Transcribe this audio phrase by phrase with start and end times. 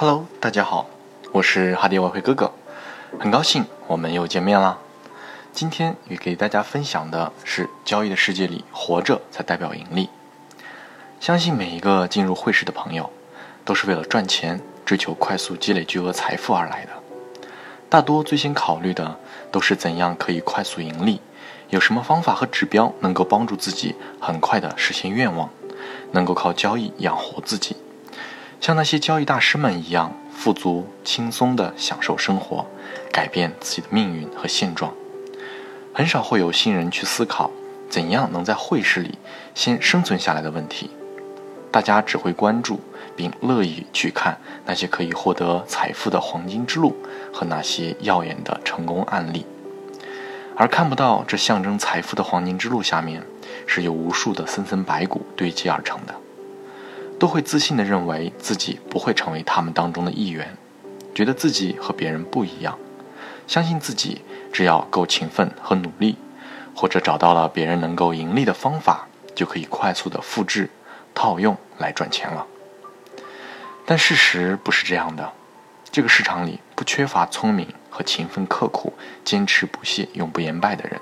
[0.00, 0.88] Hello，大家好，
[1.32, 2.52] 我是哈迪外汇哥哥，
[3.18, 4.78] 很高兴我们又见面啦。
[5.52, 10.08] 今天与给大家分享的是交易的世界里，活着才代表盈利。
[11.18, 13.10] 相信每一个进入汇市的朋友，
[13.64, 16.92] 都是为了赚钱、追求快速积累巨额财富而来的。
[17.88, 19.18] 大多最先考虑的
[19.50, 21.20] 都是怎样可以快速盈利，
[21.70, 25.50] 有什么方法和指标能够帮助自己很快的实现愿望，
[26.12, 27.74] 能够靠交易养活自己。
[28.60, 32.66] 像那些交易大师们一样，富足轻松地享受生活，
[33.12, 34.92] 改变自己的命运和现状。
[35.94, 37.50] 很少会有新人去思考
[37.88, 39.18] 怎样能在汇市里
[39.54, 40.90] 先生存下来的问题。
[41.70, 42.80] 大家只会关注
[43.16, 46.96] 并乐意去看那些可以获得财富的黄金之路
[47.32, 49.44] 和那些耀眼的成功案例，
[50.56, 53.22] 而看不到这象征财富的黄金之路下面
[53.66, 56.14] 是由无数的森森白骨堆积而成的。
[57.18, 60.56] 都会自信地认为自己不会成为他们当中的一员，
[61.14, 62.78] 觉得自己和别人不一样，
[63.46, 66.16] 相信自己只要够勤奋和努力，
[66.74, 70.70] 或者找到了别人能够盈利的方法，就可以快速的复制、
[71.14, 72.46] 套用来赚钱了。
[73.84, 75.32] 但事实不是这样的，
[75.90, 78.92] 这个市场里不缺乏聪明和勤奋刻苦、
[79.24, 81.00] 坚持不懈、永不言败的人，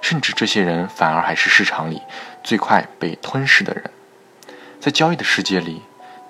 [0.00, 2.02] 甚至这些人反而还是市场里
[2.42, 3.90] 最快被吞噬的人。
[4.82, 5.80] 在交易的世界里，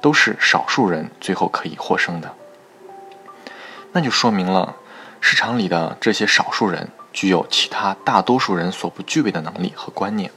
[0.03, 2.35] 都是少数人最后可以获胜的。
[3.93, 4.77] 那就说明了，
[5.23, 10.31] 市场里的这些少数人具有其他大多数人所不具备的能力和观念。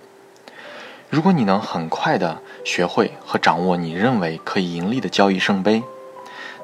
[1.09, 5.83] 如果你能很快的学会和掌握你认为可以盈利的交易圣杯，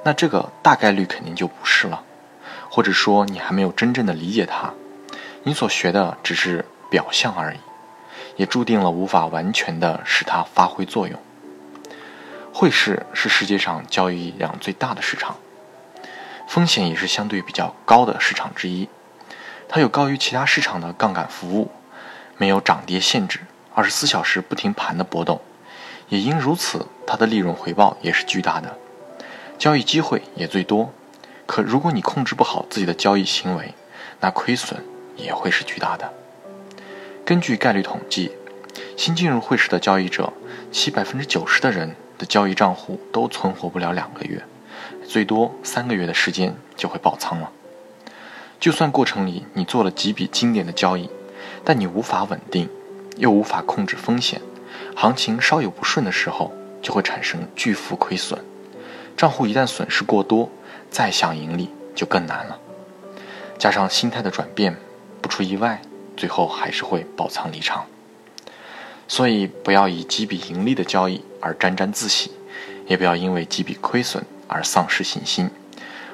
[0.05, 2.01] 那这个大概率肯定就不是了，
[2.69, 4.73] 或者说你还没有真正的理解它，
[5.43, 7.57] 你所学的只是表象而已，
[8.37, 11.19] 也注定了无法完全的使它发挥作用。
[12.61, 15.35] 汇市是世界上交易量最大的市场，
[16.47, 18.87] 风险也是相对比较高的市场之一。
[19.67, 21.71] 它有高于其他市场的杠杆服务，
[22.37, 23.39] 没有涨跌限制，
[23.73, 25.41] 二十四小时不停盘的波动。
[26.09, 28.77] 也因如此，它的利润回报也是巨大的，
[29.57, 30.93] 交易机会也最多。
[31.47, 33.73] 可如果你控制不好自己的交易行为，
[34.19, 34.85] 那亏损
[35.17, 36.13] 也会是巨大的。
[37.25, 38.33] 根据概率统计，
[38.95, 40.31] 新进入汇市的交易者，
[40.71, 41.95] 其百分之九十的人。
[42.21, 44.43] 的交易账户都存活不了两个月，
[45.07, 47.49] 最多三个月的时间就会爆仓了。
[48.59, 51.09] 就算过程里你做了几笔经典的交易，
[51.65, 52.69] 但你无法稳定，
[53.17, 54.39] 又无法控制风险，
[54.95, 58.39] 行情稍有不顺的时候，就会产生巨幅亏损。
[59.17, 60.47] 账户一旦损失过多，
[60.91, 62.59] 再想盈利就更难了。
[63.57, 64.77] 加上心态的转变，
[65.23, 65.81] 不出意外，
[66.15, 67.87] 最后还是会爆仓离场。
[69.13, 72.31] 所以，不要以几笔盈利的交易而沾沾自喜，
[72.87, 75.51] 也不要因为几笔亏损而丧失信心。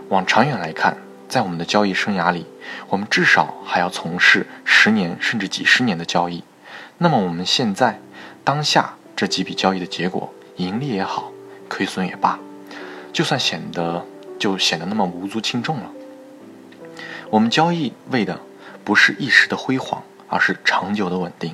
[0.10, 0.98] 往长远来看，
[1.30, 2.48] 在我们的交易生涯里，
[2.90, 6.44] 我们至少还要从事十年甚至几十年的交易。
[6.98, 8.02] 那么，我们现在
[8.44, 11.32] 当下这几笔交易的结果，盈利也好，
[11.70, 12.40] 亏损也罢，
[13.14, 14.04] 就算显得
[14.40, 15.92] 就显得那么无足轻重了。
[17.30, 18.40] 我们交易为的
[18.84, 21.54] 不是一时的辉煌，而是长久的稳定。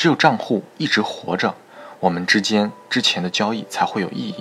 [0.00, 1.54] 只有账户一直活着，
[1.98, 4.34] 我们之间之前的交易才会有意义。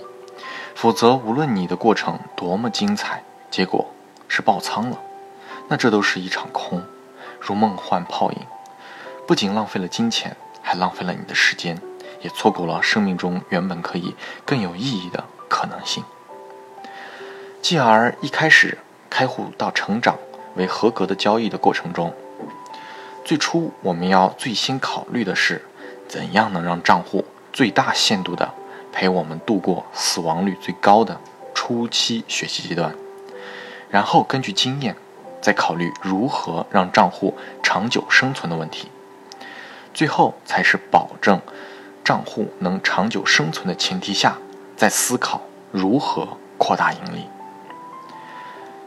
[0.73, 3.21] 否则，无论你的过程多么精彩，
[3.51, 3.93] 结果
[4.29, 4.97] 是爆仓了，
[5.67, 6.81] 那这都是一场空，
[7.41, 8.37] 如梦幻泡影。
[9.27, 11.77] 不仅浪费了金钱，还浪费了你的时间，
[12.21, 14.15] 也错过了生命中原本可以
[14.45, 16.05] 更有意义的可能性。
[17.61, 18.77] 继而，一开始
[19.09, 20.17] 开户到成长
[20.55, 22.13] 为合格的交易的过程中。
[23.25, 25.63] 最初，我们要最先考虑的是，
[26.07, 28.53] 怎样能让账户最大限度的
[28.91, 31.19] 陪我们度过死亡率最高的
[31.53, 32.95] 初期学习阶段，
[33.89, 34.95] 然后根据经验，
[35.41, 38.89] 再考虑如何让账户长久生存的问题，
[39.93, 41.39] 最后才是保证
[42.03, 44.37] 账户能长久生存的前提下，
[44.75, 45.41] 再思考
[45.71, 46.27] 如何
[46.57, 47.27] 扩大盈利。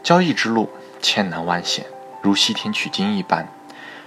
[0.03, 0.69] 交易之路
[1.01, 1.85] 千难万险，
[2.21, 3.47] 如西天取经一般。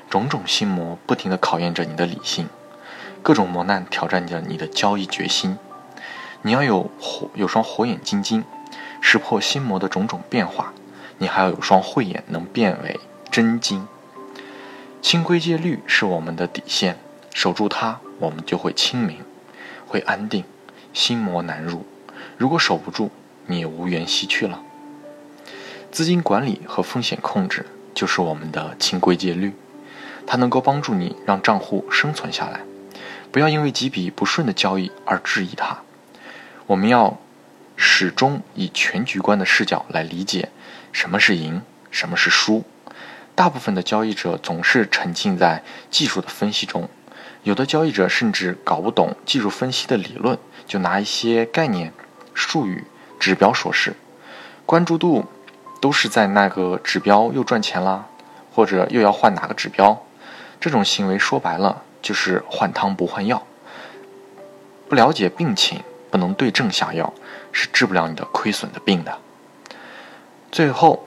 [0.09, 2.49] 种种心魔不停地考验着你的理性，
[3.23, 5.59] 各种磨难挑战着你的交易决心。
[6.43, 8.45] 你要有火，有双火眼金睛，
[9.01, 10.73] 识破心魔的种种变化；
[11.19, 13.01] 你还要有双慧眼，能辨为
[13.31, 13.87] 真金。
[15.03, 16.99] 清规戒律是我们的底线，
[17.35, 19.19] 守住它，我们就会清明，
[19.87, 20.45] 会安定，
[20.93, 21.85] 心魔难入。
[22.37, 23.11] 如果守不住，
[23.47, 24.63] 你也无缘西去了。
[25.91, 29.55] 资金管理和风险控制就是我们的清规戒律。
[30.27, 32.61] 它能够帮助你让账户生存下来，
[33.31, 35.79] 不要因为几笔不顺的交易而质疑它。
[36.67, 37.19] 我们要
[37.77, 40.49] 始终以全局观的视角来理解
[40.93, 42.65] 什么是赢，什么是输。
[43.35, 46.89] 大部分的交易者总是沉浸在技术的分析中，
[47.43, 51.93] 有的交易者甚至搞不懂技术分析的理论，就拿一些概念、
[52.33, 52.85] 术语、
[53.21, 53.95] 指标说事，
[54.65, 55.27] 关注度
[55.81, 58.07] 都是在那个指标又赚钱啦，
[58.53, 60.03] 或者又要换哪个指标。
[60.67, 63.47] 这种行为说白了就是换汤不换药，
[64.89, 65.81] 不了解病情，
[66.11, 67.15] 不能对症下药，
[67.53, 69.17] 是治不了你的亏损的病的，
[70.51, 71.07] 最后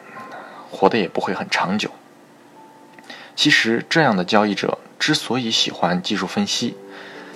[0.72, 1.92] 活的也不会很长久。
[3.36, 6.78] 其实，这样的交易者之所以喜欢技术分析，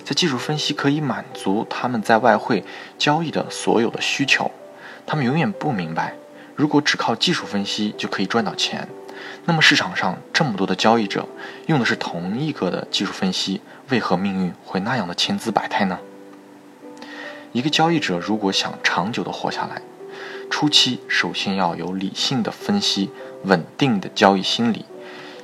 [0.06, 2.64] 在技术分析可以满足他们在外汇
[2.98, 4.50] 交易的所有的需求。
[5.06, 6.16] 他们永远不明白，
[6.56, 8.88] 如果只靠技术分析就可以赚到钱，
[9.46, 11.28] 那么市场上这么多的交易者
[11.68, 16.00] 用的是同一个的技术分析，为何命运会那样的千姿百态呢？
[17.52, 19.82] 一个交易者如果想长久的活下来，
[20.50, 23.12] 初期首先要有理性的分析，
[23.44, 24.86] 稳定的交易心理。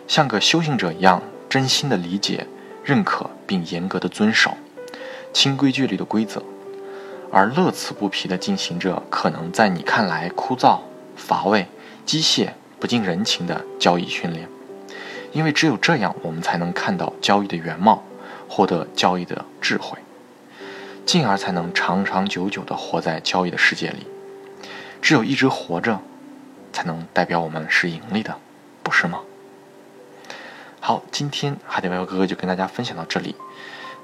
[0.08, 2.48] 像个修行者一样，真心的理解、
[2.84, 4.58] 认可并严格的遵守
[5.34, 6.42] 清规矩律的规则，
[7.32, 10.80] 而乐此不疲的进行着可能在你看来枯燥、
[11.16, 11.68] 乏味、
[12.06, 12.50] 机械、
[12.80, 14.48] 不近人情的交易训练。
[15.32, 18.04] 因为只有这样，我们才能看到交易的原貌，
[18.48, 20.00] 获得交易的智慧，
[21.06, 24.08] 进而才能长长久久的活在交易的世界里。
[25.02, 26.00] 只有一直活着，
[26.74, 28.38] 才能代表我们是盈利的，
[28.82, 29.20] 不是吗？
[30.80, 33.36] 好，今天海底捞哥哥就跟大家分享到这里，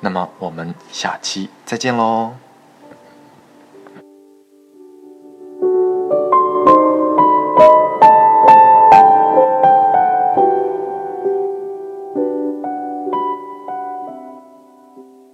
[0.01, 2.44] 那么我们下期再见喽。